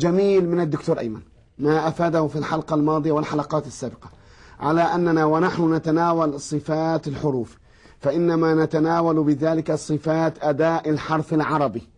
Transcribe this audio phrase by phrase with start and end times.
[0.00, 1.20] جميل من الدكتور أيمن.
[1.58, 4.10] ما أفاده في الحلقة الماضية والحلقات السابقة.
[4.60, 7.58] على أننا ونحن نتناول صفات الحروف.
[8.00, 11.88] فإنما نتناول بذلك صفات أداء الحرف العربي.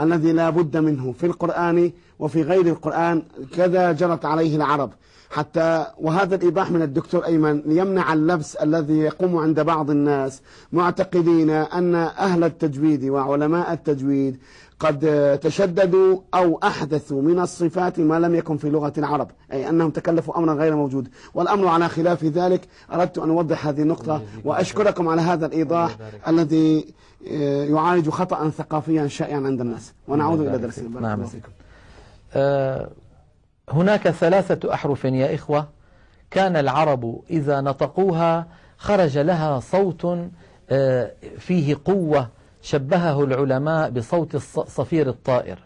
[0.00, 3.22] الذي لا بد منه في القرآن وفي غير القرآن.
[3.52, 4.90] كذا جرت عليه العرب.
[5.34, 10.42] حتى وهذا الإيضاح من الدكتور أيمن يمنع اللبس الذي يقوم عند بعض الناس
[10.72, 14.38] معتقدين أن أهل التجويد وعلماء التجويد
[14.80, 14.98] قد
[15.42, 20.54] تشددوا أو أحدثوا من الصفات ما لم يكن في لغة العرب أي أنهم تكلفوا أمرا
[20.54, 21.08] غير موجود.
[21.34, 22.60] والأمر على خلاف ذلك
[22.92, 25.96] أردت أن أوضح هذه النقطة وأشكركم على هذا الإيضاح
[26.28, 26.94] الذي
[27.70, 29.92] يعالج خطأ ثقافيا شائعا عند الناس.
[30.08, 31.24] ونعود إلى درس نعم.
[32.34, 32.88] آه
[33.70, 35.68] هناك ثلاثة أحرف يا إخوة.
[36.30, 38.46] كان العرب إذا نطقوها
[38.78, 40.30] خرج لها صوت
[40.70, 42.28] آه فيه قوة
[42.62, 45.58] شبهه العلماء بصوت صفير الطائر.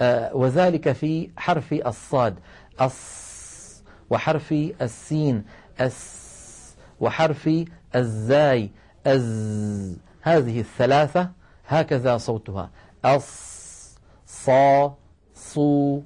[0.00, 2.34] آه وذلك في حرف الصاد.
[2.80, 5.44] الص وحرف السين.
[5.80, 7.50] الس وحرف
[7.96, 8.70] الزاي.
[9.06, 11.30] أز هذه الثلاثة
[11.68, 12.70] هكذا صوتها.
[13.04, 14.94] أص صا
[15.34, 16.00] صو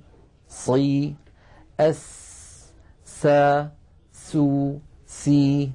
[0.49, 1.15] صي
[1.91, 2.23] أس
[3.05, 3.69] سا
[4.13, 4.75] سو
[5.07, 5.71] سي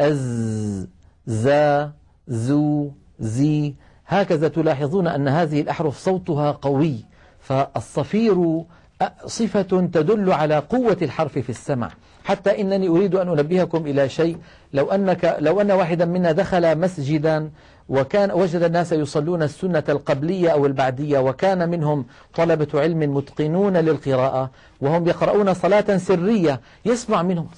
[0.00, 0.86] أز
[1.26, 1.92] زا
[2.28, 3.74] زو زي
[4.06, 6.96] هكذا تلاحظون أن هذه الأحرف صوتها قوي
[7.40, 8.64] فالصفير
[9.26, 11.90] صفة تدل على قوة الحرف في السمع.
[12.24, 14.36] حتى إنني أريد أن أنبهكم إلى شيء
[14.72, 17.50] لو أنك لو أن واحدا منا دخل مسجدا
[17.90, 25.08] وكان وجد الناس يصلون السنة القبلية أو البعدية وكان منهم طلبة علم متقنون للقراءة وهم
[25.08, 27.48] يقرؤون صلاة سرية يسمع منهم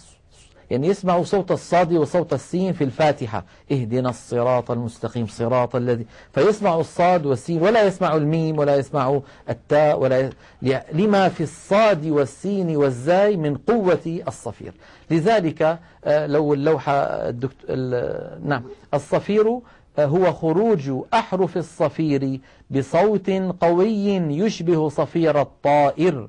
[0.71, 3.45] يعني يسمع صوت الصاد وصوت السين في الفاتحة.
[3.73, 10.31] اهدنا الصراط المستقيم صراط الذي فيسمع الصاد والسين ولا يسمع الميم ولا يسمع التاء ولا
[10.63, 10.81] ي...
[10.93, 14.73] لما في الصاد والسين والزاي من قوة الصفير.
[15.11, 16.93] لذلك لو اللوحة
[17.29, 17.71] الدكت...
[18.45, 18.63] نعم
[18.95, 19.59] الصفير
[19.99, 23.31] هو خروج أحرف الصفير بصوت
[23.61, 26.29] قوي يشبه صفير الطائر.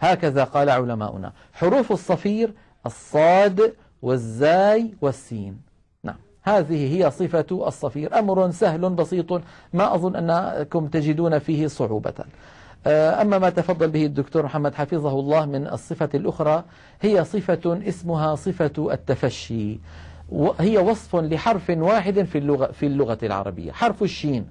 [0.00, 1.32] هكذا قال علماؤنا.
[1.52, 2.52] حروف الصفير
[2.86, 5.60] الصاد والزاي والسين.
[6.04, 8.18] نعم هذه هي صفة الصفير.
[8.18, 9.32] أمر سهل بسيط.
[9.72, 12.14] ما أظن أنكم تجدون فيه صعوبة.
[12.86, 16.64] أما ما تفضل به الدكتور محمد حفظه الله من الصفة الأخرى
[17.00, 19.78] هي صفة اسمها صفة التفشي.
[20.58, 23.72] هي وصف لحرف واحد في اللغة, في اللغة العربية.
[23.72, 24.46] حرف الشين.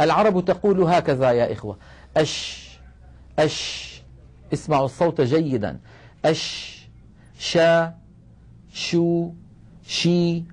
[0.00, 1.78] العرب تقول هكذا يا إخوة.
[2.16, 2.68] أش
[3.38, 3.88] أش.
[4.52, 5.80] اسمعوا الصوت جيدا.
[6.24, 6.74] أش
[7.38, 7.94] شا
[8.72, 9.30] شو
[9.86, 10.44] شي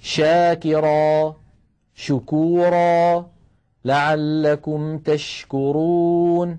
[0.00, 1.36] شاكرا
[1.94, 3.30] شكورا.
[3.84, 6.58] لعلكم تشكرون.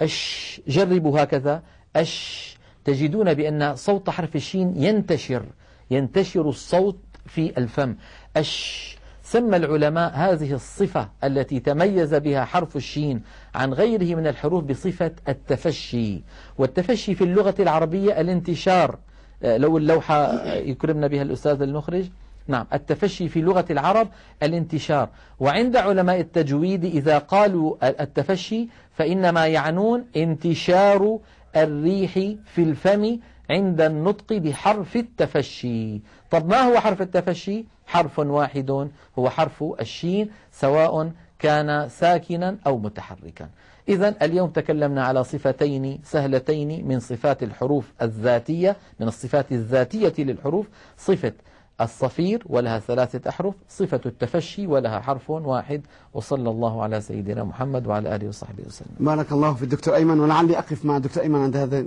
[0.00, 1.62] أش جربوا هكذا.
[1.96, 5.46] أش تجدون بأن صوت حرف الشين ينتشر.
[5.90, 7.94] ينتشر الصوت في الفم.
[8.36, 13.22] أش سمى العلماء هذه الصفة التي تميز بها حرف الشين
[13.54, 16.22] عن غيره من الحروف بصفة التفشي.
[16.58, 18.98] والتفشي في اللغة العربية الانتشار.
[19.42, 22.04] لو اللوحة يكرمنا بها الأستاذ المخرج
[22.48, 24.08] نعم التفشي في لغة العرب
[24.42, 25.08] الانتشار.
[25.40, 31.18] وعند علماء التجويد إذا قالوا التفشي فإنما يعنون انتشار
[31.56, 32.12] الريح
[32.44, 33.18] في الفم
[33.50, 36.00] عند النطق بحرف التفشي.
[36.30, 43.48] طب ما هو حرف التفشي؟ حرف واحد هو حرف الشين سواء كان ساكنا أو متحركا.
[43.88, 50.66] إذا اليوم تكلمنا على صفتين سهلتين من صفات الحروف الذاتية من الصفات الذاتية للحروف.
[50.98, 51.32] صفة
[51.80, 55.82] الصفير ولها ثلاثة أحرف صفة التفشي ولها حرف واحد.
[56.14, 58.96] وصلى الله على سيدنا محمد وعلى آله وصحبه وسلم.
[59.00, 61.84] بارك الله في الدكتور أيمن ولعلي أقف مع الدكتور أيمن عند هذا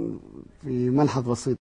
[0.61, 1.57] في ملحظ بسيط.